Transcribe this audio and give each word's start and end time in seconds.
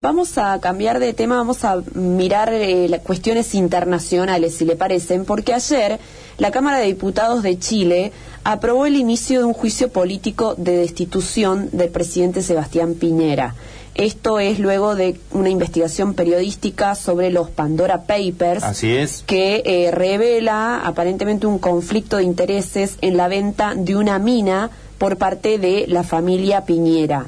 Vamos 0.00 0.38
a 0.38 0.60
cambiar 0.60 1.00
de 1.00 1.12
tema, 1.12 1.38
vamos 1.38 1.64
a 1.64 1.82
mirar 1.94 2.50
eh, 2.52 3.00
cuestiones 3.02 3.52
internacionales, 3.56 4.54
si 4.54 4.64
le 4.64 4.76
parecen, 4.76 5.24
porque 5.24 5.52
ayer 5.52 5.98
la 6.36 6.52
Cámara 6.52 6.78
de 6.78 6.86
Diputados 6.86 7.42
de 7.42 7.58
Chile 7.58 8.12
aprobó 8.44 8.86
el 8.86 8.94
inicio 8.94 9.40
de 9.40 9.46
un 9.46 9.54
juicio 9.54 9.90
político 9.90 10.54
de 10.56 10.76
destitución 10.76 11.70
del 11.72 11.88
presidente 11.88 12.42
Sebastián 12.42 12.94
Piñera. 12.94 13.56
Esto 13.98 14.38
es 14.38 14.60
luego 14.60 14.94
de 14.94 15.18
una 15.32 15.48
investigación 15.48 16.14
periodística 16.14 16.94
sobre 16.94 17.32
los 17.32 17.50
Pandora 17.50 18.02
Papers. 18.02 18.62
Así 18.62 18.94
es. 18.94 19.24
Que 19.26 19.60
eh, 19.66 19.90
revela 19.90 20.80
aparentemente 20.86 21.48
un 21.48 21.58
conflicto 21.58 22.18
de 22.18 22.22
intereses 22.22 22.96
en 23.00 23.16
la 23.16 23.26
venta 23.26 23.74
de 23.74 23.96
una 23.96 24.20
mina 24.20 24.70
por 24.98 25.16
parte 25.16 25.58
de 25.58 25.86
la 25.88 26.04
familia 26.04 26.64
Piñera. 26.64 27.26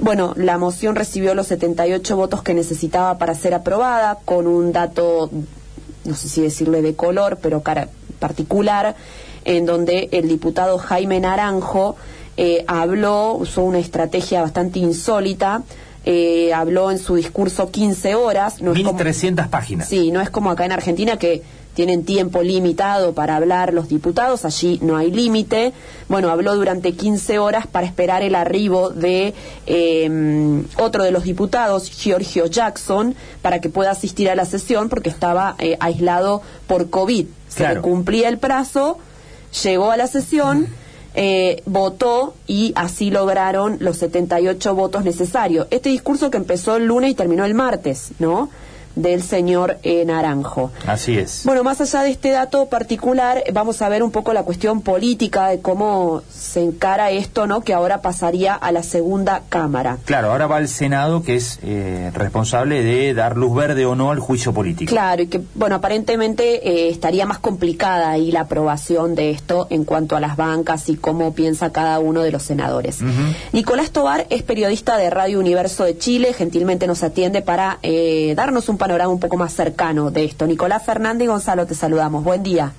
Bueno, 0.00 0.32
la 0.36 0.56
moción 0.56 0.96
recibió 0.96 1.34
los 1.34 1.48
78 1.48 2.16
votos 2.16 2.42
que 2.42 2.54
necesitaba 2.54 3.18
para 3.18 3.34
ser 3.34 3.52
aprobada, 3.52 4.18
con 4.24 4.46
un 4.46 4.72
dato, 4.72 5.30
no 6.04 6.14
sé 6.14 6.28
si 6.30 6.40
decirle 6.40 6.80
de 6.80 6.94
color, 6.96 7.38
pero 7.42 7.62
particular, 8.18 8.96
en 9.44 9.66
donde 9.66 10.08
el 10.12 10.26
diputado 10.26 10.78
Jaime 10.78 11.20
Naranjo 11.20 11.96
eh, 12.36 12.64
habló, 12.66 13.34
usó 13.34 13.62
una 13.62 13.78
estrategia 13.78 14.42
bastante 14.42 14.78
insólita, 14.78 15.62
eh, 16.04 16.52
habló 16.54 16.90
en 16.90 16.98
su 16.98 17.16
discurso 17.16 17.70
15 17.70 18.14
horas. 18.14 18.60
No 18.60 18.74
1.300 18.74 19.48
páginas. 19.48 19.88
Sí, 19.88 20.10
no 20.10 20.20
es 20.20 20.30
como 20.30 20.50
acá 20.50 20.64
en 20.64 20.72
Argentina 20.72 21.18
que 21.18 21.42
tienen 21.76 22.04
tiempo 22.04 22.42
limitado 22.42 23.12
para 23.12 23.36
hablar 23.36 23.74
los 23.74 23.88
diputados, 23.88 24.46
allí 24.46 24.78
no 24.82 24.96
hay 24.96 25.10
límite. 25.10 25.74
Bueno, 26.08 26.30
habló 26.30 26.56
durante 26.56 26.92
15 26.92 27.38
horas 27.38 27.66
para 27.66 27.86
esperar 27.86 28.22
el 28.22 28.34
arribo 28.34 28.88
de 28.88 29.34
em, 29.66 30.64
otro 30.78 31.04
de 31.04 31.10
los 31.10 31.24
diputados, 31.24 31.90
Giorgio 31.90 32.46
Jackson, 32.46 33.14
para 33.42 33.60
que 33.60 33.68
pueda 33.68 33.90
asistir 33.90 34.30
a 34.30 34.34
la 34.34 34.46
sesión 34.46 34.88
porque 34.88 35.10
estaba 35.10 35.54
eh, 35.58 35.76
aislado 35.78 36.40
por 36.66 36.88
COVID. 36.88 37.26
Se 37.48 37.68
le 37.68 37.80
cumplía 37.82 38.30
el 38.30 38.38
plazo, 38.38 38.98
llegó 39.62 39.90
a 39.90 39.98
la 39.98 40.06
sesión. 40.06 40.68
Eh, 41.18 41.62
votó 41.64 42.34
y 42.46 42.74
así 42.76 43.10
lograron 43.10 43.78
los 43.80 43.96
78 43.96 44.74
votos 44.74 45.02
necesarios. 45.02 45.66
Este 45.70 45.88
discurso 45.88 46.30
que 46.30 46.36
empezó 46.36 46.76
el 46.76 46.84
lunes 46.84 47.12
y 47.12 47.14
terminó 47.14 47.46
el 47.46 47.54
martes, 47.54 48.10
¿no? 48.18 48.50
Del 48.96 49.22
señor 49.22 49.78
eh, 49.82 50.04
Naranjo. 50.04 50.72
Así 50.86 51.16
es. 51.16 51.42
Bueno, 51.44 51.62
más 51.62 51.80
allá 51.80 52.02
de 52.02 52.10
este 52.10 52.30
dato 52.30 52.66
particular, 52.66 53.44
vamos 53.52 53.82
a 53.82 53.88
ver 53.88 54.02
un 54.02 54.10
poco 54.10 54.32
la 54.32 54.42
cuestión 54.42 54.80
política 54.80 55.48
de 55.48 55.60
cómo 55.60 56.22
se 56.32 56.62
encara 56.62 57.10
esto, 57.10 57.46
¿no? 57.46 57.60
Que 57.60 57.74
ahora 57.74 58.00
pasaría 58.00 58.54
a 58.54 58.72
la 58.72 58.82
segunda 58.82 59.42
Cámara. 59.48 59.98
Claro, 60.06 60.32
ahora 60.32 60.46
va 60.46 60.56
al 60.56 60.68
Senado, 60.68 61.22
que 61.22 61.36
es 61.36 61.60
eh, 61.62 62.10
responsable 62.14 62.82
de 62.82 63.14
dar 63.14 63.36
luz 63.36 63.54
verde 63.54 63.84
o 63.84 63.94
no 63.94 64.10
al 64.10 64.18
juicio 64.18 64.52
político. 64.54 64.90
Claro, 64.90 65.22
y 65.22 65.26
que, 65.26 65.42
bueno, 65.54 65.76
aparentemente 65.76 66.66
eh, 66.66 66.88
estaría 66.88 67.26
más 67.26 67.38
complicada 67.38 68.10
ahí 68.10 68.32
la 68.32 68.40
aprobación 68.40 69.14
de 69.14 69.30
esto 69.30 69.66
en 69.68 69.84
cuanto 69.84 70.16
a 70.16 70.20
las 70.20 70.36
bancas 70.36 70.88
y 70.88 70.96
cómo 70.96 71.34
piensa 71.34 71.70
cada 71.70 71.98
uno 71.98 72.22
de 72.22 72.32
los 72.32 72.42
senadores. 72.42 73.00
Nicolás 73.52 73.90
Tobar 73.90 74.26
es 74.30 74.42
periodista 74.42 74.96
de 74.96 75.10
Radio 75.10 75.38
Universo 75.38 75.84
de 75.84 75.98
Chile, 75.98 76.32
gentilmente 76.32 76.86
nos 76.86 77.02
atiende 77.02 77.42
para 77.42 77.78
darnos 78.34 78.68
un 78.68 78.78
un 78.86 79.18
poco 79.20 79.36
más 79.36 79.52
cercano 79.52 80.10
de 80.12 80.24
esto. 80.24 80.46
Nicolás 80.46 80.84
Fernández 80.84 81.24
y 81.24 81.28
Gonzalo, 81.28 81.66
te 81.66 81.74
saludamos. 81.74 82.22
Buen 82.22 82.42
día. 82.42 82.72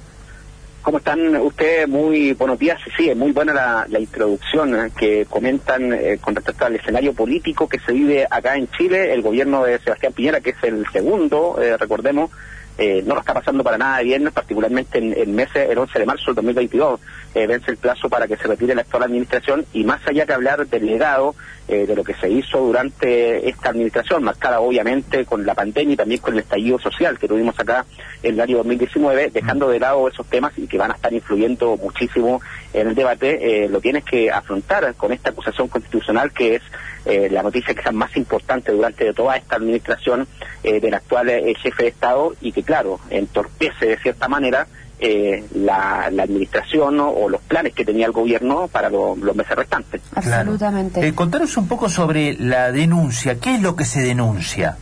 ¿Cómo 0.81 0.99
están 0.99 1.35
ustedes? 1.35 1.87
Muy 1.87 2.31
buenos 2.31 2.57
días. 2.57 2.79
Sí, 2.95 3.09
es 3.09 3.17
muy 3.17 3.33
buena 3.33 3.85
la, 3.89 3.99
introducción 3.99 4.73
eh, 4.73 4.91
que 4.97 5.25
comentan 5.25 5.91
eh, 5.91 6.17
con 6.21 6.33
respecto 6.33 6.65
al 6.65 6.77
escenario 6.77 7.13
político 7.13 7.67
que 7.67 7.79
se 7.79 7.91
vive 7.91 8.25
acá 8.29 8.55
en 8.55 8.69
Chile. 8.71 9.13
El 9.13 9.21
gobierno 9.21 9.65
de 9.65 9.79
Sebastián 9.79 10.13
Piñera, 10.13 10.39
que 10.39 10.51
es 10.51 10.63
el 10.63 10.85
segundo, 10.93 11.59
eh, 11.61 11.75
recordemos, 11.75 12.31
eh, 12.77 13.03
no 13.05 13.15
lo 13.15 13.21
está 13.21 13.33
pasando 13.33 13.63
para 13.63 13.77
nada 13.77 14.01
bien, 14.01 14.29
particularmente 14.31 14.99
en 14.99 15.13
el 15.13 15.29
mes, 15.29 15.49
el 15.55 15.77
11 15.77 15.97
de 15.97 16.05
marzo 16.05 16.25
del 16.27 16.35
2022, 16.35 16.99
eh, 17.33 17.47
vence 17.47 17.71
el 17.71 17.77
plazo 17.77 18.07
para 18.07 18.27
que 18.27 18.37
se 18.37 18.47
retire 18.47 18.75
la 18.75 18.81
actual 18.81 19.03
administración 19.03 19.65
y 19.73 19.83
más 19.83 19.99
allá 20.07 20.27
que 20.27 20.33
hablar 20.33 20.67
del 20.67 20.85
legado 20.85 21.33
eh, 21.67 21.87
de 21.87 21.95
lo 21.95 22.03
que 22.03 22.13
se 22.13 22.29
hizo 22.29 22.59
durante 22.59 23.49
esta 23.49 23.69
administración, 23.69 24.23
marcada 24.23 24.59
obviamente 24.59 25.25
con 25.25 25.43
la 25.43 25.55
pandemia 25.55 25.93
y 25.93 25.97
también 25.97 26.21
con 26.21 26.33
el 26.33 26.41
estallido 26.41 26.77
social 26.77 27.17
que 27.17 27.27
tuvimos 27.27 27.59
acá 27.59 27.85
en 28.21 28.35
el 28.35 28.41
año 28.41 28.57
2019, 28.57 29.31
dejando 29.33 29.69
de 29.69 29.79
lado 29.79 30.07
esos 30.07 30.27
temas 30.27 30.53
y 30.57 30.67
que 30.67 30.77
van 30.77 30.91
a 30.91 30.95
estar 30.95 31.11
influyendo 31.11 31.77
muchísimo 31.77 32.41
en 32.73 32.89
el 32.89 32.95
debate, 32.95 33.67
lo 33.69 33.81
tienes 33.81 34.03
que 34.03 34.29
afrontar 34.31 34.93
con 34.95 35.11
esta 35.11 35.31
acusación 35.31 35.67
constitucional 35.67 36.31
que 36.31 36.55
es 36.55 37.31
la 37.31 37.41
noticia 37.41 37.73
quizás 37.73 37.93
más 37.93 38.15
importante 38.17 38.71
durante 38.71 39.13
toda 39.13 39.37
esta 39.37 39.55
administración 39.55 40.27
del 40.63 40.93
actual 40.93 41.27
jefe 41.57 41.83
de 41.83 41.89
Estado 41.89 42.33
y 42.41 42.51
que 42.51 42.63
claro, 42.67 42.99
entorpece 43.09 43.85
de 43.87 43.97
cierta 43.97 44.27
manera 44.27 44.67
eh, 44.99 45.45
la, 45.55 46.05
administración 46.05 46.99
o 46.99 47.29
los 47.29 47.41
planes 47.41 47.73
que 47.73 47.85
tenía 47.85 48.05
el 48.05 48.11
gobierno 48.11 48.67
para 48.67 48.89
los 48.89 49.35
meses 49.35 49.55
restantes. 49.55 50.01
Absolutamente. 50.13 51.07
Eh, 51.07 51.15
contanos 51.15 51.55
un 51.57 51.67
poco 51.67 51.87
sobre 51.87 52.33
la 52.33 52.71
denuncia. 52.71 53.39
¿Qué 53.39 53.55
es 53.55 53.61
lo 53.61 53.75
que 53.75 53.85
se 53.85 54.01
denuncia? 54.01 54.77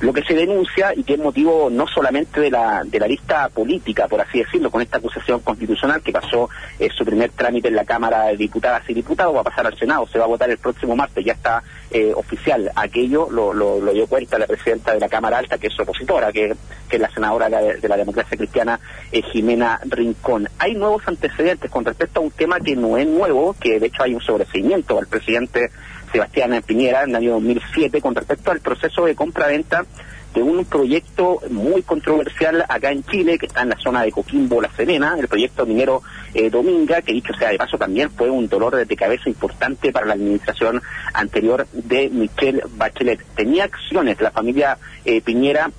Lo 0.00 0.12
que 0.12 0.22
se 0.22 0.34
denuncia 0.34 0.92
y 0.94 1.04
que 1.04 1.14
es 1.14 1.18
motivo 1.18 1.68
no 1.70 1.86
solamente 1.86 2.40
de 2.40 2.50
la, 2.50 2.82
de 2.84 2.98
la 2.98 3.06
lista 3.06 3.48
política, 3.48 4.08
por 4.08 4.20
así 4.20 4.38
decirlo, 4.38 4.70
con 4.70 4.82
esta 4.82 4.98
acusación 4.98 5.40
constitucional 5.40 6.02
que 6.02 6.12
pasó 6.12 6.48
eh, 6.78 6.88
su 6.94 7.04
primer 7.04 7.30
trámite 7.30 7.68
en 7.68 7.76
la 7.76 7.84
Cámara 7.84 8.26
de 8.26 8.36
Diputadas 8.36 8.82
y 8.88 8.94
Diputados, 8.94 9.34
va 9.34 9.40
a 9.40 9.44
pasar 9.44 9.66
al 9.66 9.78
Senado, 9.78 10.06
se 10.08 10.18
va 10.18 10.24
a 10.24 10.28
votar 10.28 10.50
el 10.50 10.58
próximo 10.58 10.96
martes, 10.96 11.24
ya 11.24 11.32
está 11.32 11.62
eh, 11.90 12.12
oficial. 12.14 12.70
Aquello 12.74 13.28
lo, 13.30 13.52
lo, 13.52 13.92
dio 13.92 14.06
cuenta 14.06 14.38
la 14.38 14.46
presidenta 14.46 14.92
de 14.92 15.00
la 15.00 15.08
Cámara 15.08 15.38
Alta, 15.38 15.58
que 15.58 15.68
es 15.68 15.80
opositora, 15.80 16.32
que, 16.32 16.54
que 16.88 16.96
es 16.96 17.02
la 17.02 17.10
senadora 17.10 17.48
de, 17.48 17.88
la 17.88 17.96
democracia 17.96 18.36
cristiana, 18.36 18.80
eh, 19.12 19.22
Jimena 19.22 19.80
Rincón. 19.84 20.48
Hay 20.58 20.74
nuevos 20.74 21.06
antecedentes 21.06 21.70
con 21.70 21.84
respecto 21.84 22.20
a 22.20 22.22
un 22.22 22.30
tema 22.30 22.58
que 22.60 22.74
no 22.74 22.96
es 22.98 23.06
nuevo, 23.06 23.54
que 23.58 23.78
de 23.78 23.86
hecho 23.86 24.02
hay 24.02 24.14
un 24.14 24.20
sobreseimiento 24.20 24.98
al 24.98 25.06
presidente 25.06 25.70
Sebastián 26.14 26.62
Piñera 26.64 27.02
en 27.02 27.10
el 27.10 27.16
año 27.16 27.32
2007 27.32 28.00
con 28.00 28.14
respecto 28.14 28.52
al 28.52 28.60
proceso 28.60 29.04
de 29.04 29.16
compra-venta 29.16 29.84
de 30.32 30.42
un 30.44 30.64
proyecto 30.64 31.40
muy 31.50 31.82
controversial 31.82 32.64
acá 32.68 32.92
en 32.92 33.02
Chile, 33.02 33.36
que 33.36 33.46
está 33.46 33.62
en 33.62 33.70
la 33.70 33.78
zona 33.78 34.02
de 34.02 34.12
Coquimbo, 34.12 34.62
La 34.62 34.70
Serena, 34.70 35.16
el 35.18 35.26
proyecto 35.26 35.66
minero 35.66 36.02
eh, 36.32 36.50
Dominga, 36.50 37.02
que 37.02 37.12
dicho 37.12 37.34
sea 37.34 37.50
de 37.50 37.58
paso 37.58 37.78
también 37.78 38.10
fue 38.10 38.30
un 38.30 38.48
dolor 38.48 38.86
de 38.86 38.96
cabeza 38.96 39.28
importante 39.28 39.90
para 39.90 40.06
la 40.06 40.14
administración 40.14 40.80
anterior 41.12 41.66
de 41.72 42.08
Michelle 42.10 42.62
Bachelet. 42.76 43.20
Tenía 43.34 43.64
acciones 43.64 44.20
la 44.20 44.30
familia 44.30 44.78
eh, 45.04 45.20
Piñera 45.20 45.70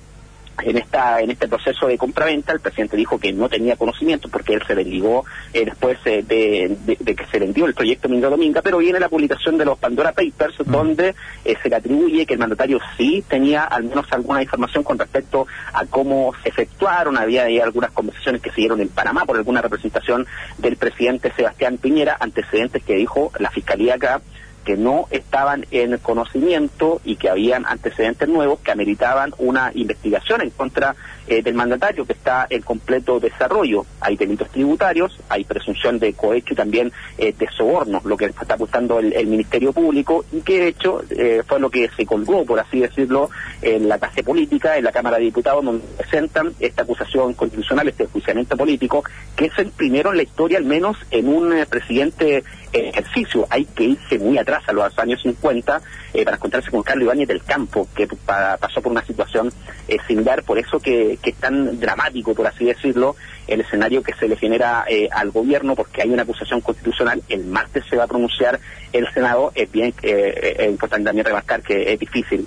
en 0.62 0.78
esta 0.78 1.20
en 1.20 1.30
este 1.30 1.48
proceso 1.48 1.86
de 1.86 1.98
compraventa 1.98 2.52
el 2.52 2.60
presidente 2.60 2.96
dijo 2.96 3.18
que 3.18 3.32
no 3.32 3.48
tenía 3.48 3.76
conocimiento 3.76 4.28
porque 4.28 4.54
él 4.54 4.62
se 4.66 4.74
desligó 4.74 5.24
eh, 5.52 5.64
después 5.64 5.98
eh, 6.04 6.22
de, 6.26 6.96
que 7.14 7.26
se 7.26 7.38
vendió 7.38 7.66
el 7.66 7.74
proyecto 7.74 8.08
Mingo 8.08 8.30
Dominga 8.30 8.62
pero 8.62 8.78
viene 8.78 9.00
la 9.00 9.08
publicación 9.08 9.58
de 9.58 9.64
los 9.64 9.78
Pandora 9.78 10.12
Papers 10.12 10.60
mm. 10.60 10.70
donde 10.70 11.14
eh, 11.44 11.56
se 11.62 11.68
le 11.68 11.76
atribuye 11.76 12.26
que 12.26 12.34
el 12.34 12.40
mandatario 12.40 12.80
sí 12.96 13.24
tenía 13.28 13.64
al 13.64 13.84
menos 13.84 14.06
alguna 14.12 14.42
información 14.42 14.82
con 14.82 14.98
respecto 14.98 15.46
a 15.72 15.84
cómo 15.86 16.32
se 16.42 16.48
efectuaron 16.48 17.18
había 17.18 17.44
ahí 17.44 17.60
algunas 17.60 17.92
conversaciones 17.92 18.40
que 18.40 18.50
se 18.50 18.56
dieron 18.62 18.80
en 18.80 18.88
Panamá 18.88 19.24
por 19.24 19.36
alguna 19.36 19.60
representación 19.62 20.26
del 20.58 20.76
presidente 20.76 21.32
Sebastián 21.36 21.78
Piñera 21.78 22.16
antecedentes 22.18 22.82
que 22.82 22.94
dijo 22.94 23.32
la 23.38 23.50
fiscalía 23.50 23.94
acá 23.94 24.20
que 24.66 24.76
no 24.76 25.06
estaban 25.10 25.64
en 25.70 25.96
conocimiento 25.98 27.00
y 27.04 27.16
que 27.16 27.30
habían 27.30 27.64
antecedentes 27.64 28.28
nuevos 28.28 28.58
que 28.58 28.72
ameritaban 28.72 29.32
una 29.38 29.70
investigación 29.72 30.42
en 30.42 30.50
contra 30.50 30.96
eh, 31.28 31.40
del 31.40 31.54
mandatario 31.54 32.04
que 32.04 32.12
está 32.12 32.46
en 32.50 32.62
completo 32.62 33.20
desarrollo. 33.20 33.86
Hay 34.00 34.16
delitos 34.16 34.50
tributarios, 34.50 35.18
hay 35.28 35.44
presunción 35.44 36.00
de 36.00 36.14
cohecho 36.14 36.52
y 36.52 36.56
también 36.56 36.92
eh, 37.16 37.32
de 37.36 37.48
soborno, 37.56 38.00
lo 38.04 38.16
que 38.16 38.26
está 38.26 38.54
apuntando 38.54 38.98
el, 38.98 39.26
Ministerio 39.26 39.72
Público 39.72 40.24
y 40.32 40.40
que 40.40 40.60
de 40.60 40.68
hecho 40.68 41.02
eh, 41.10 41.42
fue 41.46 41.60
lo 41.60 41.70
que 41.70 41.88
se 41.96 42.06
colgó, 42.06 42.44
por 42.44 42.58
así 42.58 42.80
decirlo, 42.80 43.30
en 43.62 43.88
la 43.88 43.98
clase 43.98 44.22
política, 44.22 44.76
en 44.76 44.84
la 44.84 44.92
Cámara 44.92 45.18
de 45.18 45.24
Diputados, 45.24 45.64
donde 45.64 45.84
presentan 45.96 46.52
esta 46.58 46.82
acusación 46.82 47.34
constitucional, 47.34 47.88
este 47.88 48.04
enjuiciamiento 48.04 48.56
político, 48.56 49.04
que 49.36 49.46
es 49.46 49.58
el 49.58 49.70
primero 49.70 50.10
en 50.10 50.16
la 50.16 50.22
historia, 50.22 50.58
al 50.58 50.64
menos 50.64 50.96
en 51.10 51.28
un 51.28 51.54
presidente 51.68 52.44
ejercicio. 52.72 53.46
Hay 53.50 53.64
que 53.64 53.84
irse 53.84 54.18
muy 54.18 54.38
atrás 54.38 54.55
a 54.66 54.72
los 54.72 54.98
años 54.98 55.20
50 55.22 55.80
eh, 56.14 56.24
para 56.24 56.36
encontrarse 56.36 56.70
con 56.70 56.82
Carlos 56.82 57.04
Ibáñez 57.04 57.28
del 57.28 57.42
Campo, 57.42 57.88
que 57.94 58.08
pasó 58.26 58.80
por 58.80 58.92
una 58.92 59.04
situación 59.04 59.52
eh, 59.88 59.96
similar, 60.06 60.42
por 60.42 60.58
eso 60.58 60.80
que, 60.80 61.18
es 61.22 61.34
tan 61.36 61.78
dramático, 61.78 62.34
por 62.34 62.46
así 62.46 62.64
decirlo, 62.64 63.16
el 63.46 63.60
escenario 63.60 64.02
que 64.02 64.14
se 64.14 64.28
le 64.28 64.36
genera 64.36 64.84
eh, 64.88 65.08
al 65.10 65.30
gobierno, 65.30 65.74
porque 65.74 66.02
hay 66.02 66.10
una 66.10 66.22
acusación 66.22 66.60
constitucional, 66.60 67.22
el 67.28 67.44
martes 67.44 67.84
se 67.88 67.96
va 67.96 68.04
a 68.04 68.08
pronunciar 68.08 68.58
el 68.92 69.12
Senado, 69.12 69.52
es 69.54 69.70
bien 69.70 69.94
es 70.02 70.68
importante 70.68 71.04
también 71.04 71.26
remarcar 71.26 71.62
que 71.62 71.92
es 71.92 71.98
difícil, 71.98 72.46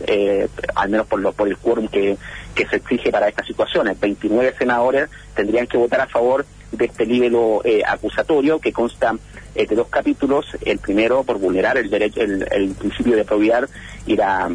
al 0.76 0.90
menos 0.90 1.08
por, 1.08 1.20
lo, 1.20 1.34
el 1.46 1.58
quórum 1.58 1.88
que, 1.88 2.18
que 2.56 2.68
se 2.68 2.78
exige 2.78 3.12
para 3.12 3.28
estas 3.28 3.46
situaciones, 3.46 4.00
29 4.00 4.56
senadores 4.58 5.10
tendrían 5.36 5.68
que 5.68 5.78
votar 5.78 6.02
a 6.02 6.08
favor 6.08 6.46
de 6.72 6.86
este 6.86 7.06
libro 7.06 7.62
acusatorio 7.86 8.60
que 8.60 8.72
consta 8.72 9.16
de 9.56 9.76
dos 9.76 9.88
capítulos, 9.88 10.46
el 10.64 10.78
primero 10.78 11.24
por 11.24 11.40
vulnerar 11.40 11.78
el 11.78 11.90
derecho, 11.90 12.22
el, 12.22 12.76
principio 12.78 13.16
de 13.16 13.26
probidad 13.26 13.70
y 14.06 14.16
la 14.16 14.50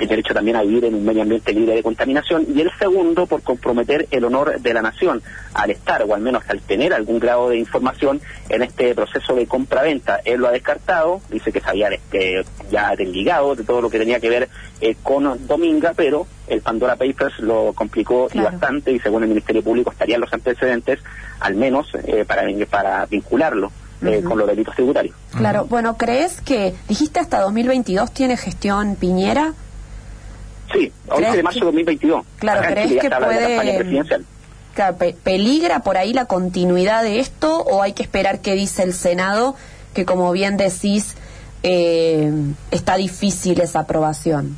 el 0.00 0.08
derecho 0.08 0.34
también 0.34 0.56
a 0.56 0.62
vivir 0.62 0.84
en 0.84 0.94
un 0.94 1.04
medio 1.04 1.22
ambiente 1.22 1.52
libre 1.52 1.74
de 1.74 1.82
contaminación, 1.82 2.46
y 2.54 2.60
el 2.60 2.70
segundo 2.78 3.26
por 3.26 3.42
comprometer 3.42 4.08
el 4.10 4.24
honor 4.24 4.60
de 4.60 4.74
la 4.74 4.82
nación 4.82 5.22
al 5.54 5.70
estar, 5.70 6.02
o 6.02 6.14
al 6.14 6.20
menos 6.20 6.42
al 6.48 6.60
tener 6.60 6.92
algún 6.92 7.18
grado 7.18 7.50
de 7.50 7.58
información 7.58 8.20
en 8.48 8.62
este 8.62 8.94
proceso 8.94 9.34
de 9.34 9.46
compra-venta. 9.46 10.20
Él 10.24 10.40
lo 10.40 10.48
ha 10.48 10.52
descartado, 10.52 11.20
dice 11.30 11.52
que 11.52 11.60
se 11.60 11.68
había 11.68 11.88
este, 11.88 12.44
ya 12.70 12.94
desligado 12.96 13.54
de 13.54 13.64
todo 13.64 13.80
lo 13.80 13.90
que 13.90 13.98
tenía 13.98 14.20
que 14.20 14.30
ver 14.30 14.48
eh, 14.80 14.96
con 15.02 15.46
Dominga, 15.46 15.92
pero 15.96 16.26
el 16.48 16.60
Pandora 16.60 16.96
Papers 16.96 17.38
lo 17.38 17.72
complicó 17.74 18.28
y 18.32 18.40
bastante, 18.40 18.92
y 18.92 18.98
según 18.98 19.22
el 19.22 19.28
Ministerio 19.28 19.62
Público 19.62 19.90
estarían 19.90 20.20
los 20.20 20.32
antecedentes, 20.32 21.00
al 21.40 21.54
menos 21.54 21.88
eh, 22.06 22.24
para, 22.26 22.42
para 22.68 23.06
vincularlo. 23.06 23.70
Eh, 24.04 24.20
con 24.20 24.36
los 24.36 24.48
delitos 24.48 24.74
tributarios. 24.74 25.14
Claro, 25.36 25.66
bueno, 25.66 25.96
¿crees 25.96 26.40
que, 26.40 26.74
dijiste 26.88 27.20
hasta 27.20 27.40
2022 27.40 28.10
tiene 28.10 28.36
gestión 28.36 28.96
Piñera? 28.96 29.54
Sí, 30.72 30.92
11 31.08 31.36
de 31.36 31.42
marzo 31.42 31.58
de 31.60 31.66
2022. 31.66 32.24
Claro, 32.38 32.62
¿crees 32.68 33.00
que 33.00 33.10
puede... 33.10 34.24
¿Peligra 35.22 35.80
por 35.80 35.98
ahí 35.98 36.12
la 36.14 36.24
continuidad 36.24 37.02
de 37.02 37.20
esto 37.20 37.58
o 37.58 37.82
hay 37.82 37.92
que 37.92 38.02
esperar 38.02 38.40
qué 38.40 38.54
dice 38.54 38.82
el 38.82 38.94
Senado, 38.94 39.54
que 39.94 40.06
como 40.06 40.32
bien 40.32 40.56
decís, 40.56 41.14
eh, 41.62 42.32
está 42.70 42.96
difícil 42.96 43.60
esa 43.60 43.80
aprobación? 43.80 44.56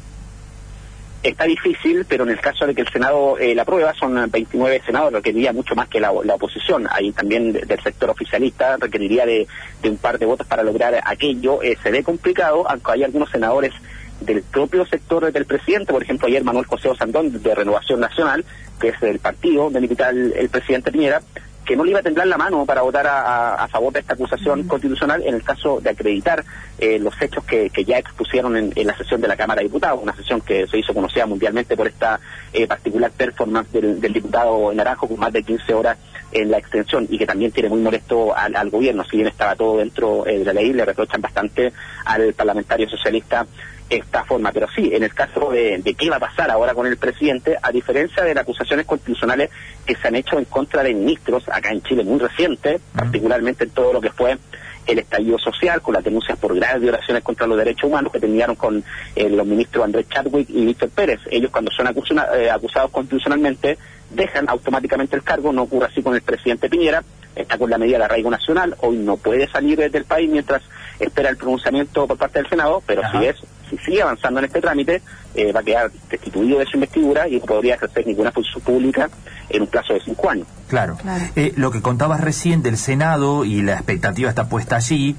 Está 1.25 1.45
difícil, 1.47 2.05
pero 2.05 2.25
en 2.25 2.31
el 2.31 2.41
caso 2.41 2.67
de 2.67 2.75
que 2.75 2.83
el 2.83 2.89
Senado 2.89 3.39
eh, 3.39 3.55
la 3.55 3.63
aprueba, 3.63 3.95
son 3.95 4.31
29 4.31 4.83
senadores, 4.85 5.15
requeriría 5.15 5.55
mucho 5.55 5.75
más 5.75 5.89
que 5.89 5.99
la, 5.99 6.13
oposición. 6.13 6.87
Ahí 6.91 7.13
también 7.13 7.53
del 7.53 7.83
sector 7.83 8.11
oficialista 8.11 8.77
requeriría 8.77 9.25
de, 9.25 9.49
un 9.85 9.97
par 9.97 10.19
de 10.19 10.27
votos 10.27 10.47
para 10.47 10.63
lograr 10.63 11.01
aquello. 11.03 11.63
Eh, 11.63 11.79
se 11.83 11.91
ve 11.91 12.05
complicado, 12.05 12.69
aunque 12.69 12.93
hay 12.93 13.05
algunos 13.05 13.31
senadores 13.31 13.73
del 14.21 14.43
propio 14.43 14.87
sector 14.87 15.31
del 15.33 15.45
presidente, 15.45 15.93
por 15.93 16.03
ejemplo, 16.03 16.29
ayer 16.29 16.45
Manuel 16.45 16.67
José 16.67 16.89
Osandón 16.89 17.43
de 17.43 17.55
Renovación 17.55 18.01
Nacional, 18.01 18.45
que 18.81 18.89
es 18.89 19.03
el 19.03 19.19
partido 19.19 19.71
de 19.71 19.81
milita 19.81 20.11
el, 20.11 20.49
presidente 20.49 20.93
Piñera, 20.93 21.21
que 21.65 21.77
no 21.77 21.85
le 21.85 21.91
iba 21.91 22.01
a 22.01 22.03
temblar 22.03 22.27
la 22.27 22.37
mano 22.37 22.67
para 22.67 22.83
votar 22.83 23.07
a, 23.07 23.67
favor 23.69 23.93
de 23.93 24.01
esta 24.01 24.15
acusación 24.15 24.65
constitucional 24.65 25.23
en 25.25 25.35
el 25.35 25.43
caso 25.43 25.81
de 25.81 25.91
acreditar 25.91 26.45
eh, 26.79 26.99
los 26.99 27.21
hechos 27.21 27.43
que, 27.45 27.71
ya 27.87 27.99
expusieron 27.99 28.57
en, 28.57 28.87
la 28.87 28.97
sesión 28.97 29.21
de 29.21 29.29
la 29.29 29.37
Cámara 29.37 29.61
de 29.61 29.69
Diputados, 29.69 30.01
una 30.03 30.15
sesión 30.15 30.41
que 30.43 30.67
se 30.67 30.79
hizo 30.79 30.93
conocida 30.93 31.27
mundialmente 31.27 31.77
por 31.77 31.87
esta 31.87 32.21
eh, 32.53 32.67
particular 32.67 33.11
performance 33.13 33.73
del, 33.73 34.01
diputado 34.01 34.73
Naranjo 34.75 35.09
con 35.09 35.19
más 35.19 35.33
de 35.33 35.43
15 35.43 35.75
horas 35.75 35.99
en 36.33 36.51
la 36.51 36.59
extensión 36.59 37.07
y 37.09 37.17
que 37.17 37.27
también 37.27 37.53
tiene 37.53 37.69
muy 37.69 37.81
molesto 37.81 38.37
al, 38.37 38.71
gobierno, 38.71 39.05
si 39.05 39.17
bien 39.17 39.29
estaba 39.29 39.57
todo 39.57 39.79
dentro 39.79 40.27
eh, 40.27 40.39
de 40.39 40.45
la 40.45 40.53
ley, 40.53 40.73
le 40.73 40.85
reprochan 40.85 41.23
bastante 41.23 41.73
al 42.05 42.35
parlamentario 42.35 42.89
socialista 42.89 43.47
esta 43.91 44.25
forma. 44.25 44.53
Pero 44.53 44.67
sí, 44.75 44.91
en 44.93 45.03
el 45.03 45.15
caso 45.15 45.51
de, 45.51 45.95
qué 45.97 46.11
va 46.11 46.17
a 46.17 46.21
pasar 46.21 46.51
ahora 46.51 46.75
con 46.75 46.87
el 46.87 46.97
presidente, 46.97 47.57
a 47.61 47.71
diferencia 47.71 48.23
de 48.23 48.35
las 48.35 48.43
acusaciones 48.43 48.87
constitucionales 48.87 49.51
que 49.85 49.95
se 49.97 50.09
han 50.09 50.17
hecho 50.17 50.39
en 50.39 50.45
contra 50.47 50.83
de 50.83 50.95
ministros 50.95 51.49
acá 51.49 51.71
en 51.71 51.83
Chile 51.83 52.05
muy 52.05 52.19
reciente, 52.19 52.81
particularmente 52.95 53.65
en 53.65 53.71
todo 53.71 53.93
lo 53.93 54.01
que 54.01 54.11
fue 54.11 54.39
el 54.87 54.99
estallido 54.99 55.39
social, 55.39 55.81
con 55.81 55.95
las 55.95 56.05
denuncias 56.05 56.39
por 56.39 56.55
graves 56.55 56.83
violaciones 56.83 57.23
contra 57.23 57.47
los 57.47 57.57
derechos 57.57 57.85
humanos 57.85 58.13
que 58.13 58.21
terminaron 58.21 58.57
con 58.57 58.85
eh, 59.17 59.31
los 59.31 59.47
ministros 59.47 59.85
Andrés 59.85 60.07
Chadwick 60.09 60.49
y 60.51 60.67
Víctor 60.67 60.91
Pérez. 60.91 61.21
Ellos 61.31 61.51
cuando 61.51 61.71
son 61.71 61.89
eh, 61.89 62.51
acusados 62.51 62.91
constitucionalmente 62.91 63.79
dejan 64.11 64.49
automáticamente 64.49 65.17
el 65.17 65.23
cargo, 65.23 65.53
no 65.53 65.63
ocurre 65.63 65.87
así 65.87 66.03
con 66.03 66.15
el 66.15 66.23
presidente 66.23 66.69
Piñera, 66.69 67.03
está 67.35 67.59
con 67.59 67.71
la 67.71 67.79
medida 67.79 67.99
de 67.99 68.05
arraigo 68.05 68.31
nacional, 68.31 68.77
hoy 68.81 68.97
no 68.97 69.17
puede 69.17 69.49
salir 69.49 69.91
del 69.91 70.05
país 70.05 70.31
mientras 70.31 70.63
espera 71.01 71.31
el 71.31 71.37
pronunciamiento 71.37 72.07
por 72.07 72.17
parte 72.17 72.41
del 72.41 72.49
Senado, 72.49 72.83
pero 72.87 73.03
si 73.11 73.25
es 73.25 73.37
si 73.79 73.87
sigue 73.87 74.03
avanzando 74.03 74.41
en 74.41 74.47
este 74.47 74.61
trámite, 74.61 75.03
eh, 75.35 75.53
va 75.53 75.61
a 75.61 75.63
quedar 75.63 75.91
destituido 76.11 76.59
de 76.59 76.67
su 76.67 76.77
investidura 76.77 77.29
y 77.29 77.39
no 77.39 77.47
podría 77.47 77.75
ejercer 77.75 78.07
ninguna 78.07 78.33
función 78.33 78.63
pública 78.63 79.11
en 79.49 79.63
un 79.63 79.69
plazo 79.69 79.95
de 79.95 80.01
cinco 80.01 80.31
años. 80.31 80.47
Claro. 80.69 80.97
Eh, 81.37 81.53
lo 81.57 81.71
que 81.71 81.83
contabas 81.83 82.21
recién 82.21 82.63
del 82.63 82.77
Senado 82.77 83.45
y 83.45 83.63
la 83.63 83.75
expectativa 83.75 84.29
está 84.29 84.49
puesta 84.49 84.77
allí. 84.77 85.17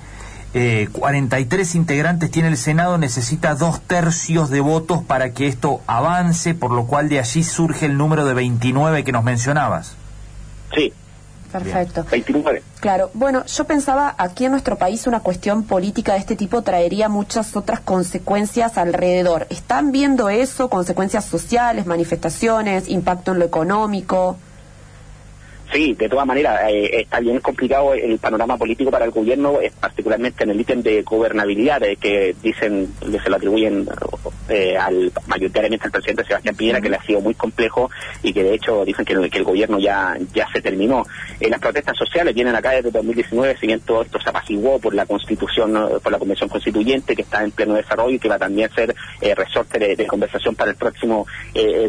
Eh, 0.54 0.88
43 0.94 1.76
integrantes 1.76 2.32
tiene 2.32 2.48
el 2.48 2.58
Senado, 2.58 2.98
necesita 2.98 3.56
dos 3.56 3.82
tercios 3.82 4.50
de 4.50 4.62
votos 4.62 5.04
para 5.04 5.34
que 5.34 5.48
esto 5.48 5.82
avance, 5.86 6.56
por 6.56 6.72
lo 6.72 6.86
cual 6.86 7.10
de 7.10 7.20
allí 7.20 7.44
surge 7.44 7.86
el 7.86 7.98
número 7.98 8.26
de 8.26 8.34
29 8.34 9.04
que 9.04 9.12
nos 9.12 9.26
mencionabas. 9.26 9.98
Sí, 10.74 10.94
Perfecto. 11.60 12.06
29. 12.10 12.64
Claro, 12.80 13.12
bueno, 13.14 13.46
yo 13.46 13.64
pensaba 13.66 14.16
aquí 14.18 14.46
en 14.46 14.52
nuestro 14.52 14.78
país 14.78 15.08
una 15.08 15.22
cuestión 15.22 15.64
política 15.64 16.14
de 16.14 16.20
este 16.20 16.36
tipo 16.36 16.62
traería 16.62 17.10
muchas 17.10 17.56
otras 17.56 17.80
consecuencias 17.80 18.78
alrededor. 18.78 19.48
¿Están 19.50 19.92
viendo 19.92 20.30
eso? 20.30 20.70
Consecuencias 20.70 21.26
sociales, 21.26 21.86
manifestaciones, 21.86 22.90
impacto 22.90 23.32
en 23.32 23.40
lo 23.40 23.46
económico. 23.46 24.38
Sí, 25.76 25.94
de 25.94 26.08
todas 26.08 26.26
maneras, 26.26 26.62
eh, 26.70 27.02
está 27.02 27.20
bien 27.20 27.42
complicado 27.42 27.94
el 27.94 28.18
panorama 28.18 28.56
político 28.56 28.90
para 28.90 29.04
el 29.04 29.12
gobierno, 29.12 29.60
particularmente 29.78 30.46
en 30.46 30.52
el 30.52 30.62
ítem 30.62 30.82
de 30.82 31.02
gobernabilidad, 31.02 31.82
que 32.00 32.34
dicen, 32.42 32.94
que 33.02 33.20
se 33.20 33.30
lo 33.30 33.36
atribuyen 33.36 33.86
eh, 34.48 34.78
al 34.78 35.12
mayoritariamente 35.28 35.88
al 35.88 35.92
presidente 35.92 36.24
Sebastián 36.24 36.56
Piñera, 36.56 36.80
que 36.80 36.90
le 36.90 36.96
ha 36.96 37.04
sido 37.04 37.20
muy 37.20 37.34
complejo 37.34 37.90
y 38.24 38.32
que 38.32 38.44
de 38.44 38.54
hecho 38.54 38.86
dicen 38.86 39.04
que, 39.04 39.16
el 39.16 39.44
gobierno 39.44 39.78
ya, 39.78 40.18
se 40.54 40.62
terminó. 40.62 41.04
Eh, 41.42 41.50
las 41.50 41.60
protestas 41.60 41.98
sociales 41.98 42.34
vienen 42.34 42.56
acá 42.56 42.70
desde 42.70 42.92
2019, 42.92 43.58
si 43.60 43.68
bien 43.68 43.82
todo 43.82 44.04
esto 44.04 44.18
se 44.22 44.30
apaciguó 44.30 44.80
por 44.80 44.94
la 44.94 45.06
constitución, 45.06 45.74
por 46.02 46.10
la 46.10 46.20
convención 46.20 46.48
constituyente 46.48 47.18
que 47.18 47.24
está 47.24 47.44
en 47.44 47.52
pleno 47.52 47.74
desarrollo 47.74 48.16
y 48.16 48.20
que 48.20 48.30
va 48.30 48.40
también 48.40 48.72
a 48.72 48.76
ser 48.76 48.96
resorte 49.36 49.78
de, 49.78 50.08
conversación 50.08 50.56
para 50.56 50.72
el 50.72 50.78
próximo 50.78 51.26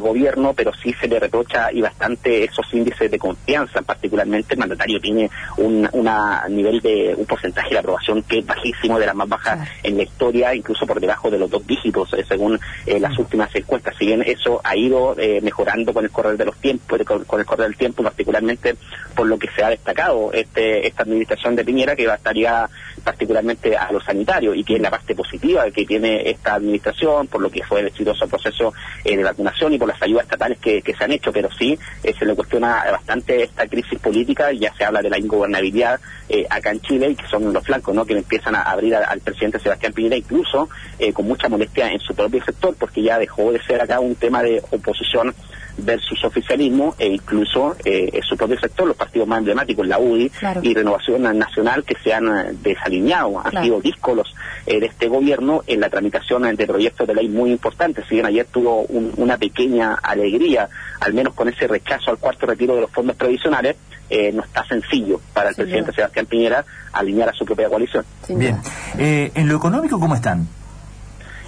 gobierno, 0.00 0.54
pero 0.54 0.72
sí 0.74 0.92
se 1.00 1.06
le 1.06 1.20
reprocha 1.20 1.70
y 1.70 1.82
bastante 1.82 2.42
esos 2.42 2.66
índices 2.72 3.10
de 3.10 3.18
confianza 3.18 3.75
particularmente 3.82 4.54
el 4.54 4.60
mandatario 4.60 5.00
tiene 5.00 5.30
un 5.56 5.88
una 5.92 6.46
nivel 6.48 6.80
de 6.80 7.14
un 7.16 7.26
porcentaje 7.26 7.70
de 7.70 7.78
aprobación 7.78 8.22
que 8.22 8.38
es 8.38 8.46
bajísimo, 8.46 8.98
de 8.98 9.06
la 9.06 9.14
más 9.14 9.28
baja 9.28 9.66
en 9.82 9.96
la 9.96 10.02
historia, 10.02 10.54
incluso 10.54 10.86
por 10.86 11.00
debajo 11.00 11.30
de 11.30 11.38
los 11.38 11.50
dos 11.50 11.66
dígitos, 11.66 12.12
eh, 12.14 12.24
según 12.26 12.58
eh, 12.86 13.00
las 13.00 13.18
últimas 13.18 13.54
encuestas. 13.54 13.94
Si 13.98 14.06
bien 14.06 14.22
eso 14.22 14.60
ha 14.62 14.76
ido 14.76 15.14
eh, 15.18 15.40
mejorando 15.42 15.92
con 15.92 16.04
el 16.04 16.10
correr 16.10 16.36
de 16.36 16.44
los 16.44 16.56
tiempos, 16.56 16.98
con, 17.04 17.40
el 17.40 17.46
correr 17.46 17.68
del 17.68 17.76
tiempo, 17.76 18.02
particularmente 18.02 18.76
por 19.14 19.26
lo 19.26 19.38
que 19.38 19.48
se 19.50 19.64
ha 19.64 19.70
destacado 19.70 20.32
este, 20.32 20.86
esta 20.86 21.02
administración 21.02 21.56
de 21.56 21.64
Piñera, 21.64 21.96
que 21.96 22.04
estaría 22.04 22.68
particularmente 23.02 23.76
a 23.76 23.92
los 23.92 24.04
sanitarios 24.04 24.56
y 24.56 24.64
que 24.64 24.76
es 24.76 24.80
la 24.80 24.90
parte 24.90 25.14
positiva 25.14 25.70
que 25.70 25.84
tiene 25.84 26.28
esta 26.28 26.54
administración, 26.54 27.26
por 27.28 27.40
lo 27.40 27.50
que 27.50 27.62
fue 27.62 27.80
el 27.80 27.88
exitoso 27.88 28.26
proceso 28.26 28.72
de 29.04 29.22
vacunación 29.22 29.72
y 29.72 29.78
por 29.78 29.88
las 29.88 30.00
ayudas 30.02 30.24
estatales 30.24 30.58
que, 30.58 30.82
se 30.96 31.04
han 31.04 31.12
hecho, 31.12 31.32
pero 31.32 31.48
sí 31.52 31.78
se 32.02 32.24
le 32.24 32.34
cuestiona 32.34 32.84
bastante 32.90 33.42
esta 33.42 33.65
crisis 33.68 33.98
política, 33.98 34.52
ya 34.52 34.74
se 34.74 34.84
habla 34.84 35.02
de 35.02 35.10
la 35.10 35.18
ingobernabilidad 35.18 36.00
eh, 36.28 36.46
acá 36.48 36.70
en 36.70 36.80
Chile 36.80 37.10
y 37.10 37.16
que 37.16 37.26
son 37.26 37.52
los 37.52 37.64
flancos 37.64 37.94
¿no? 37.94 38.04
que 38.04 38.14
empiezan 38.14 38.54
a 38.54 38.62
abrir 38.62 38.94
al 38.94 39.20
presidente 39.20 39.58
Sebastián 39.58 39.92
Piñera, 39.92 40.16
incluso 40.16 40.68
eh, 40.98 41.12
con 41.12 41.26
mucha 41.26 41.48
molestia 41.48 41.90
en 41.92 42.00
su 42.00 42.14
propio 42.14 42.44
sector, 42.44 42.74
porque 42.78 43.02
ya 43.02 43.18
dejó 43.18 43.52
de 43.52 43.62
ser 43.62 43.80
acá 43.80 44.00
un 44.00 44.14
tema 44.14 44.42
de 44.42 44.62
oposición 44.70 45.34
versus 45.78 46.24
oficialismo 46.24 46.94
e 46.98 47.08
incluso 47.08 47.76
eh, 47.84 48.10
en 48.12 48.22
su 48.22 48.36
propio 48.36 48.58
sector, 48.58 48.86
los 48.86 48.96
partidos 48.96 49.28
más 49.28 49.38
emblemáticos, 49.38 49.86
la 49.86 49.98
UDI 49.98 50.30
y 50.62 50.74
Renovación 50.74 51.22
Nacional, 51.38 51.84
que 51.84 51.96
se 52.02 52.12
han 52.12 52.62
desalineado, 52.62 53.40
han 53.40 53.62
sido 53.62 53.80
díscolos 53.80 54.34
de 54.66 54.84
este 54.84 55.08
gobierno 55.08 55.62
en 55.66 55.80
la 55.80 55.90
tramitación 55.90 56.42
de 56.56 56.66
proyectos 56.66 57.06
de 57.06 57.14
ley 57.14 57.28
muy 57.28 57.50
importantes. 57.52 58.04
Si 58.08 58.14
bien 58.14 58.26
ayer 58.26 58.46
tuvo 58.46 58.82
una 58.82 59.36
pequeña 59.36 59.94
alegría, 59.94 60.68
al 61.00 61.14
menos 61.14 61.34
con 61.34 61.48
ese 61.48 61.66
rechazo 61.66 62.10
al 62.10 62.18
cuarto 62.18 62.46
retiro 62.46 62.74
de 62.74 62.82
los 62.82 62.90
fondos 62.90 63.16
previsionales, 63.16 63.76
eh, 64.08 64.30
no 64.32 64.42
está 64.42 64.64
sencillo 64.66 65.20
para 65.32 65.50
el 65.50 65.56
presidente 65.56 65.92
Sebastián 65.92 66.26
Piñera 66.26 66.64
alinear 66.92 67.28
a 67.28 67.32
su 67.32 67.44
propia 67.44 67.68
coalición. 67.68 68.04
Bien, 68.28 68.58
eh, 68.98 69.32
en 69.34 69.48
lo 69.48 69.56
económico, 69.56 69.98
¿cómo 69.98 70.14
están? 70.14 70.46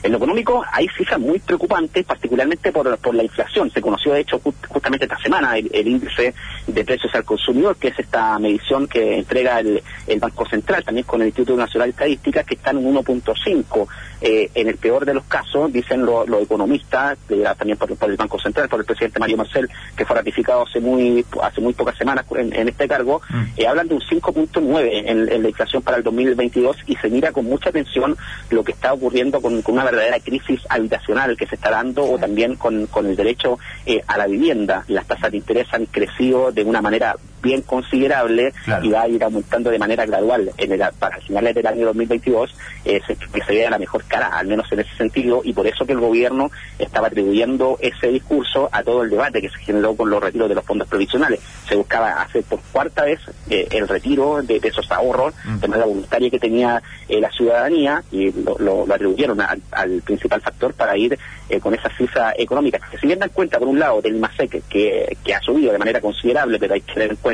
En 0.03 0.13
lo 0.13 0.19
económico 0.19 0.65
hay 0.73 0.89
cifras 0.97 1.19
muy 1.19 1.39
preocupantes, 1.41 2.05
particularmente 2.05 2.73
por, 2.73 2.97
por 2.99 3.15
la 3.15 3.25
inflación. 3.25 3.71
Se 3.71 3.81
conoció, 3.81 4.13
de 4.13 4.21
hecho, 4.21 4.41
justamente 4.69 5.07
esta 5.07 5.19
semana 5.19 5.57
el, 5.59 5.89
índice 5.89 6.35
de 6.67 6.85
precios 6.85 7.15
al 7.15 7.25
consumidor, 7.25 7.77
que 7.77 7.89
es 7.89 7.99
esta 7.99 8.39
medición 8.39 8.87
que 8.87 9.19
entrega 9.19 9.61
el, 9.61 9.83
Banco 10.21 10.49
Central, 10.49 10.85
también 10.85 11.07
con 11.07 11.21
el 11.21 11.29
Instituto 11.29 11.57
Nacional 11.57 11.89
de 11.89 11.93
Estadística, 11.93 12.45
que 12.45 12.55
está 12.55 12.71
en 12.71 12.79
un 12.79 12.97
1.5. 12.97 13.87
Eh, 14.21 14.51
en 14.55 14.67
el 14.67 14.77
peor 14.79 15.05
de 15.05 15.15
los 15.15 15.25
casos, 15.25 15.73
dicen 15.73 16.05
los 16.05 16.43
economistas, 16.43 17.17
también 17.57 17.79
por, 17.79 17.91
el 17.91 18.17
Banco 18.17 18.39
Central, 18.41 18.69
por 18.69 18.81
el 18.81 18.87
presidente 18.87 19.21
Mario 19.21 19.37
Marcel, 19.37 19.69
que 19.97 20.05
fue 20.05 20.17
ratificado 20.17 20.63
hace 20.63 20.81
muy 20.81 21.25
hace 21.41 21.61
muy 21.61 21.73
pocas 21.73 21.97
semanas 21.97 22.25
en, 22.35 22.69
este 22.69 22.89
cargo, 22.89 23.21
mm. 23.29 23.43
eh, 23.57 23.67
hablan 23.67 23.87
de 23.87 23.95
un 23.95 24.01
5.9 24.01 24.89
en, 24.91 25.29
en, 25.29 25.43
la 25.43 25.49
inflación 25.49 25.83
para 25.83 25.99
el 25.99 26.03
2022 26.03 26.77
y 26.87 26.97
se 26.97 27.09
mira 27.11 27.31
con 27.31 27.45
mucha 27.45 27.71
atención 27.71 28.17
lo 28.51 28.65
que 28.65 28.73
está 28.73 28.93
ocurriendo 28.93 29.41
con, 29.41 29.63
con 29.63 29.75
una 29.75 29.85
verdadera 29.91 30.21
crisis 30.21 30.61
habitacional 30.69 31.37
que 31.37 31.47
se 31.47 31.55
está 31.55 31.71
dando 31.71 32.05
o 32.05 32.19
también 32.19 32.57
con, 32.57 32.87
con 32.87 33.07
el 33.07 33.17
derecho 33.17 33.59
eh, 33.87 34.03
a 34.07 34.17
la 34.17 34.27
vivienda. 34.27 34.85
Las 34.89 35.07
tasas 35.07 35.31
de 35.31 35.39
interés 35.39 35.67
han 35.73 35.87
crecido 35.87 36.53
de 36.53 36.65
una 36.65 36.81
manera 36.81 37.17
bien 37.43 37.63
considerable 37.63 38.53
y 38.83 38.91
va 38.91 39.03
a 39.03 39.09
ir 39.09 39.23
aumentando 39.23 39.71
de 39.71 39.79
manera 39.79 40.07
gradual 40.07 40.51
en 40.57 40.73
el, 40.73 40.83
para 40.99 41.19
finales 41.19 41.55
del 41.55 41.67
año 41.67 41.87
2022 41.87 42.55
eh, 42.85 43.01
se, 43.07 43.17
que 43.17 43.43
se 43.43 43.53
vea 43.53 43.71
la 43.71 43.79
mejor 43.79 44.05
cara, 44.05 44.29
al 44.29 44.47
menos 44.47 44.71
en 44.73 44.81
ese 44.81 44.95
sentido, 44.97 45.43
y 45.45 45.53
por 45.53 45.67
eso 45.67 45.87
que 45.87 45.93
el 45.93 46.01
gobierno 46.01 46.51
estaba 46.79 47.09
atribuyendo 47.09 47.79
ese 47.81 48.09
discurso 48.09 48.69
a 48.73 48.83
todo 48.83 49.03
el 49.03 49.11
debate 49.11 49.41
que 49.41 49.49
se 49.49 49.59
generó 49.59 49.95
con 49.95 50.11
los 50.11 50.23
retiros 50.23 50.49
de 50.49 50.55
los 50.55 50.65
fondos 50.65 50.89
provisionales. 50.89 51.41
Se 51.69 51.77
buscaba 51.77 52.23
hacer 52.23 52.43
por 52.45 52.61
cuarta 52.73 53.05
vez 53.05 53.21
eh, 53.51 53.69
el 53.71 53.89
retiro 53.89 54.43
de, 54.43 54.61
esos 54.63 54.91
ahorros 54.91 55.35
mm. 55.45 55.59
de 55.61 55.69
manera 55.69 55.87
voluntaria 55.87 56.31
que 56.31 56.39
tenía 56.39 56.83
eh, 57.09 57.21
la 57.21 57.31
ciudadanía 57.31 58.03
y 58.11 58.33
lo, 58.33 58.87
atribuyeron 58.93 59.41
al 59.41 60.03
principal 60.03 60.41
factor 60.41 60.75
para 60.75 60.97
ir 60.97 61.19
eh, 61.49 61.61
con 61.61 61.75
esa 61.75 61.89
cifra 61.97 62.35
económica. 62.37 62.79
Que 62.91 62.99
si 62.99 63.07
bien 63.07 63.19
dan 63.19 63.31
cuenta, 63.31 63.59
por 63.59 63.69
un 63.69 63.79
lado, 63.79 64.03
del 64.03 64.17
IMASEC 64.17 64.63
que, 64.69 65.17
que 65.25 65.35
ha 65.35 65.41
subido 65.41 65.73
de 65.73 65.79
manera 65.79 66.01
considerable, 66.01 66.59
pero 66.59 66.75
hay 66.75 66.83
que 66.83 66.93
tener 66.93 67.11
en 67.11 67.17
cuenta 67.17 67.28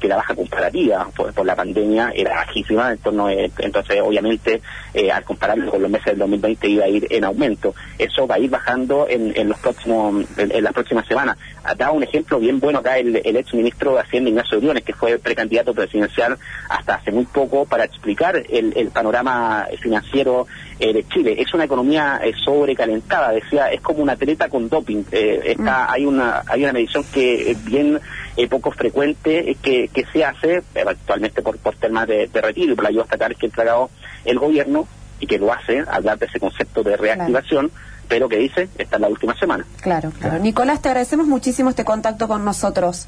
que 0.00 0.08
la 0.08 0.16
baja 0.16 0.34
comparativa 0.34 1.08
por, 1.14 1.44
la 1.44 1.54
pandemia 1.54 2.12
era 2.14 2.36
bajísima, 2.36 2.92
entonces, 2.92 3.52
entonces 3.58 4.00
obviamente 4.02 4.60
eh, 4.94 5.12
al 5.12 5.22
compararlo 5.24 5.70
con 5.70 5.82
los 5.82 5.90
meses 5.90 6.06
del 6.06 6.18
2020 6.18 6.68
iba 6.68 6.84
a 6.84 6.88
ir 6.88 7.06
en 7.10 7.24
aumento. 7.24 7.74
Eso 7.98 8.26
va 8.26 8.36
a 8.36 8.38
ir 8.38 8.50
bajando 8.50 9.06
en, 9.08 9.32
en 9.36 9.48
los 9.48 9.58
próximos, 9.58 10.24
en, 10.36 10.64
las 10.64 10.72
próximas 10.72 11.06
semanas. 11.06 11.36
Ha 11.62 11.74
dado 11.74 11.92
un 11.92 12.02
ejemplo 12.02 12.38
bien 12.40 12.58
bueno 12.58 12.78
acá 12.78 12.98
el, 12.98 13.20
el 13.24 13.36
ex 13.36 13.52
ministro 13.54 13.94
de 13.94 14.00
Hacienda 14.00 14.30
Ignacio 14.30 14.58
Briones, 14.58 14.82
que 14.82 14.94
fue 14.94 15.18
precandidato 15.18 15.74
presidencial 15.74 16.38
hasta 16.68 16.94
hace 16.94 17.12
muy 17.12 17.26
poco 17.26 17.66
para 17.66 17.84
explicar 17.84 18.42
el, 18.48 18.72
el 18.74 18.88
panorama 18.90 19.66
financiero 19.80 20.46
eh, 20.78 20.92
de 20.92 21.06
Chile. 21.08 21.36
Es 21.38 21.52
una 21.52 21.64
economía 21.64 22.20
eh, 22.24 22.32
sobrecalentada, 22.42 23.32
decía, 23.32 23.70
es 23.70 23.82
como 23.82 24.02
una 24.02 24.12
atleta 24.12 24.48
con 24.48 24.68
doping. 24.68 25.04
está, 25.12 25.86
mm. 25.88 25.92
hay 25.92 26.06
una 26.06 26.42
hay 26.46 26.62
una 26.62 26.72
medición 26.72 27.04
que 27.12 27.50
es 27.50 27.64
bien 27.64 28.00
poco 28.48 28.70
frecuente 28.70 29.56
que, 29.62 29.88
que 29.88 30.06
se 30.06 30.24
hace, 30.24 30.62
actualmente 30.86 31.42
por, 31.42 31.58
por 31.58 31.76
temas 31.76 32.06
de, 32.06 32.28
retiro 32.32 32.72
y 32.72 32.74
por 32.74 32.84
la 32.84 32.90
ayuda 32.90 33.04
estatal 33.04 33.36
que 33.36 33.46
ha 33.46 33.48
entregado 33.48 33.90
el 34.24 34.38
gobierno 34.38 34.86
y 35.18 35.26
que 35.26 35.38
lo 35.38 35.52
hace, 35.52 35.84
hablar 35.90 36.18
de 36.18 36.26
ese 36.26 36.40
concepto 36.40 36.82
de 36.82 36.96
reactivación. 36.96 37.70
pero 38.08 38.28
que 38.28 38.38
dice, 38.38 38.68
está 38.76 38.96
en 38.96 39.02
la 39.02 39.08
última 39.08 39.38
semana. 39.38 39.64
Claro, 39.80 40.12
claro. 40.18 40.38
Nicolás, 40.40 40.82
te 40.82 40.88
agradecemos 40.88 41.26
muchísimo 41.26 41.70
este 41.70 41.84
contacto 41.84 42.26
con 42.26 42.44
nosotros. 42.44 43.06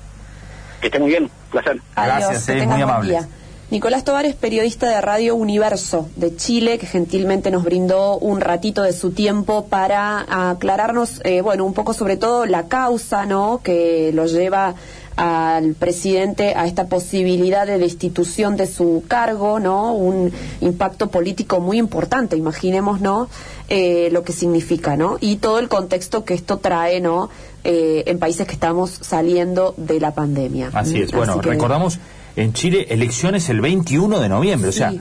Que 0.80 0.86
esté 0.86 0.98
muy 0.98 1.10
bien, 1.10 1.30
placer. 1.50 1.80
Gracias, 1.96 2.48
es 2.48 2.66
muy 2.66 2.82
amable. 2.82 3.18
Nicolás 3.72 4.04
Tovar 4.04 4.26
es 4.26 4.34
periodista 4.34 4.90
de 4.90 5.00
Radio 5.00 5.34
Universo 5.34 6.10
de 6.16 6.36
Chile, 6.36 6.76
que 6.76 6.86
gentilmente 6.86 7.50
nos 7.50 7.64
brindó 7.64 8.18
un 8.18 8.42
ratito 8.42 8.82
de 8.82 8.92
su 8.92 9.12
tiempo 9.12 9.64
para 9.64 10.50
aclararnos, 10.50 11.22
eh, 11.24 11.40
bueno, 11.40 11.64
un 11.64 11.72
poco 11.72 11.94
sobre 11.94 12.18
todo 12.18 12.44
la 12.44 12.68
causa, 12.68 13.24
¿no?, 13.24 13.62
que 13.64 14.10
lo 14.12 14.26
lleva 14.26 14.74
al 15.16 15.75
presidente 15.75 16.54
a 16.57 16.66
esta 16.66 16.87
posibilidad 16.87 17.66
de 17.66 17.78
destitución 17.78 18.57
de 18.57 18.66
su 18.66 19.04
cargo, 19.07 19.61
¿no? 19.61 19.95
Un 19.95 20.33
impacto 20.61 21.09
político 21.09 21.61
muy 21.61 21.78
importante, 21.78 22.37
imaginemos, 22.37 23.00
¿no? 23.00 23.28
Eh, 23.69 24.09
lo 24.12 24.23
que 24.25 24.33
significa, 24.33 24.97
¿no? 24.97 25.19
Y 25.21 25.37
todo 25.37 25.59
el 25.59 25.69
contexto 25.69 26.25
que 26.25 26.35
esto 26.35 26.59
trae, 26.59 27.00
¿no? 27.00 27.31
Eh, 27.64 28.04
en 28.07 28.19
países 28.19 28.47
que 28.47 28.54
estamos 28.54 28.90
saliendo 29.00 29.75
de 29.76 30.00
la 30.00 30.14
pandemia. 30.14 30.71
Así 30.73 31.02
es. 31.02 31.12
Bueno, 31.12 31.40
recordamos 31.40 31.99
en 32.37 32.52
Chile 32.52 32.87
elecciones 32.90 33.49
el 33.49 33.61
21 33.61 34.21
de 34.21 34.28
noviembre, 34.28 34.71
o 34.71 34.73
sea. 34.73 34.92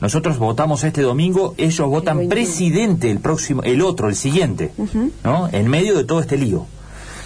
Nosotros 0.00 0.38
votamos 0.38 0.84
este 0.84 1.02
domingo, 1.02 1.54
ellos 1.58 1.88
votan 1.88 2.28
presidente 2.28 3.10
el 3.10 3.18
próximo, 3.18 3.64
el 3.64 3.82
otro, 3.82 4.08
el 4.08 4.14
siguiente, 4.14 4.70
¿no? 5.24 5.48
En 5.50 5.68
medio 5.68 5.96
de 5.96 6.04
todo 6.04 6.20
este 6.20 6.36
lío. 6.36 6.66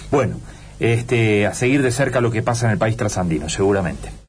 Bueno, 0.09 0.37
este, 0.83 1.47
a 1.47 1.53
seguir 1.53 1.81
de 1.81 1.91
cerca 1.91 2.19
lo 2.19 2.29
que 2.29 2.41
pasa 2.41 2.65
en 2.65 2.73
el 2.73 2.77
país 2.77 2.97
trasandino, 2.97 3.47
seguramente. 3.47 4.09